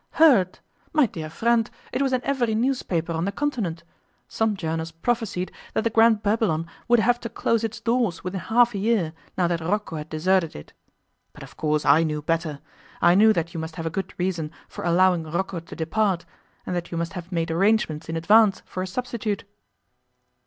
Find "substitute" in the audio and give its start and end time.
18.87-19.43